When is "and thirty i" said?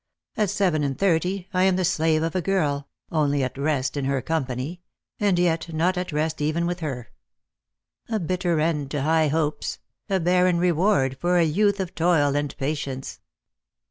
0.83-1.65